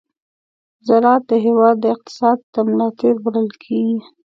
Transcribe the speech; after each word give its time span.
ز 0.85 0.87
راعت 1.03 1.23
د 1.29 1.31
هېواد 1.45 1.75
د 1.79 1.85
اقتصاد 1.95 2.37
د 2.53 2.55
ملا 2.67 2.87
تېر 2.99 3.15
بلل 3.25 3.49
کېږي. 3.63 3.99